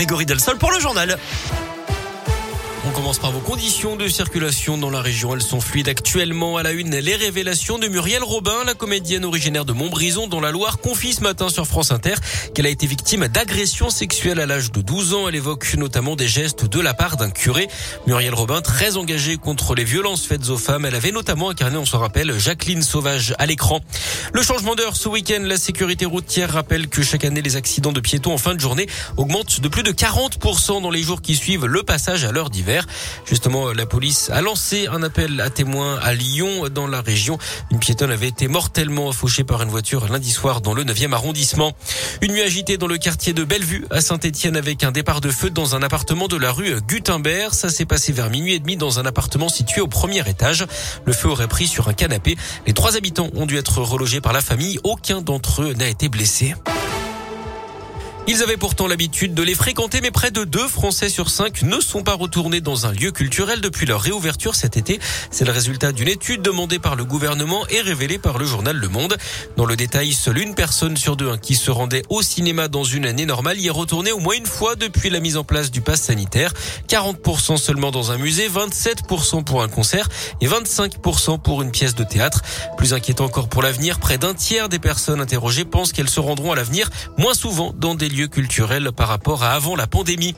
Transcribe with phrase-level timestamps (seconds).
[0.00, 1.18] Grégory Delsol pour le journal.
[2.90, 5.32] On commence par vos conditions de circulation dans la région.
[5.32, 6.96] Elles sont fluides actuellement à la une.
[6.96, 11.20] Les révélations de Muriel Robin, la comédienne originaire de Montbrison, dont la Loire, confie ce
[11.20, 12.14] matin sur France Inter
[12.52, 15.28] qu'elle a été victime d'agressions sexuelles à l'âge de 12 ans.
[15.28, 17.68] Elle évoque notamment des gestes de la part d'un curé.
[18.08, 20.84] Muriel Robin, très engagée contre les violences faites aux femmes.
[20.84, 23.78] Elle avait notamment incarné, on se rappelle, Jacqueline Sauvage à l'écran.
[24.32, 28.00] Le changement d'heure ce week-end, la sécurité routière rappelle que chaque année, les accidents de
[28.00, 31.66] piétons en fin de journée augmentent de plus de 40% dans les jours qui suivent
[31.66, 32.79] le passage à l'heure d'hiver.
[33.26, 37.38] Justement, la police a lancé un appel à témoins à Lyon, dans la région.
[37.70, 41.72] Une piétonne avait été mortellement fauchée par une voiture lundi soir dans le 9e arrondissement.
[42.20, 45.50] Une nuit agitée dans le quartier de Bellevue, à Saint-Etienne, avec un départ de feu
[45.50, 47.52] dans un appartement de la rue Gutenberg.
[47.52, 50.66] Ça s'est passé vers minuit et demi dans un appartement situé au premier étage.
[51.04, 52.36] Le feu aurait pris sur un canapé.
[52.66, 54.78] Les trois habitants ont dû être relogés par la famille.
[54.84, 56.54] Aucun d'entre eux n'a été blessé.
[58.26, 61.80] Ils avaient pourtant l'habitude de les fréquenter, mais près de deux Français sur cinq ne
[61.80, 65.00] sont pas retournés dans un lieu culturel depuis leur réouverture cet été.
[65.30, 68.88] C'est le résultat d'une étude demandée par le gouvernement et révélée par le journal Le
[68.88, 69.16] Monde.
[69.56, 73.06] Dans le détail, seule une personne sur deux qui se rendait au cinéma dans une
[73.06, 75.80] année normale y est retournée au moins une fois depuis la mise en place du
[75.80, 76.52] pass sanitaire.
[76.88, 80.08] 40% seulement dans un musée, 27% pour un concert
[80.40, 82.42] et 25% pour une pièce de théâtre.
[82.76, 86.52] Plus inquiétant encore pour l'avenir, près d'un tiers des personnes interrogées pensent qu'elles se rendront
[86.52, 90.34] à l'avenir moins souvent dans des lieux culturels par rapport à avant la pandémie.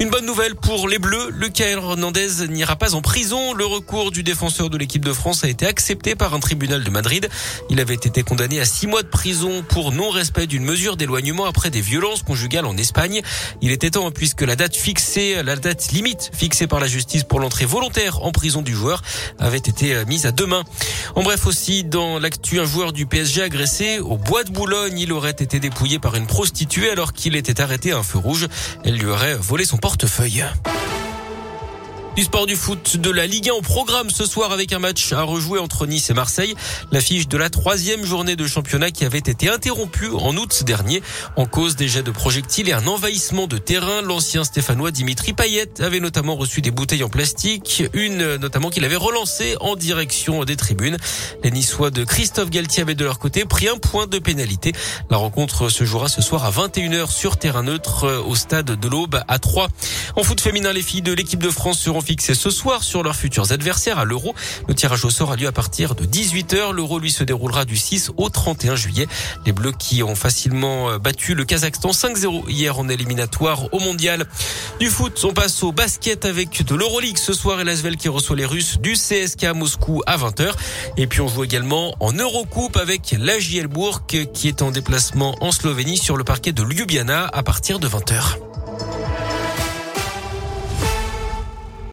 [0.00, 3.52] Une bonne nouvelle pour les Bleus, Lucas Hernandez n'ira pas en prison.
[3.52, 6.90] Le recours du défenseur de l'équipe de France a été accepté par un tribunal de
[6.90, 7.28] Madrid.
[7.68, 11.70] Il avait été condamné à six mois de prison pour non-respect d'une mesure d'éloignement après
[11.70, 13.22] des violences conjugales en Espagne.
[13.60, 17.40] Il était temps puisque la date fixée, la date limite fixée par la justice pour
[17.40, 19.02] l'entrée volontaire en prison du joueur
[19.40, 20.62] avait été mise à demain.
[21.16, 25.12] En bref aussi, dans l'actu, un joueur du PSG agressé au bois de Boulogne, il
[25.12, 28.48] aurait été dépouillé par une prostituée alors qu'il était arrêté à un feu rouge.
[28.84, 30.44] Elle lui aurait volé son portefeuille.
[32.18, 35.12] Du sport du foot de la Ligue 1 au programme ce soir avec un match
[35.12, 36.56] à rejouer entre Nice et Marseille.
[36.90, 41.00] L'affiche de la troisième journée de championnat qui avait été interrompue en août dernier
[41.36, 44.02] en cause des jets de projectiles et un envahissement de terrain.
[44.02, 48.96] L'ancien Stéphanois Dimitri Payet avait notamment reçu des bouteilles en plastique, une notamment qu'il avait
[48.96, 50.96] relancée en direction des tribunes.
[51.44, 54.72] Les Niçois de Christophe Galtier avaient de leur côté pris un point de pénalité.
[55.08, 59.20] La rencontre se jouera ce soir à 21h sur terrain neutre au stade de l'Aube
[59.28, 59.68] à 3.
[60.16, 63.16] En foot féminin, les filles de l'équipe de France seront fixés ce soir sur leurs
[63.16, 64.34] futurs adversaires à l'Euro.
[64.66, 66.72] Le tirage au sort a lieu à partir de 18h.
[66.72, 69.06] L'Euro, lui, se déroulera du 6 au 31 juillet.
[69.44, 74.26] Les Bleus qui ont facilement euh, battu le Kazakhstan 5-0 hier en éliminatoire au Mondial.
[74.80, 78.36] Du foot, on passe au basket avec de l'Euroleague ce soir et l'Asvel qui reçoit
[78.36, 80.52] les Russes du CSK Moscou à 20h.
[80.96, 83.34] Et puis on joue également en Eurocoupe avec la
[83.68, 87.86] Bourg qui est en déplacement en Slovénie sur le parquet de Ljubljana à partir de
[87.86, 88.38] 20h.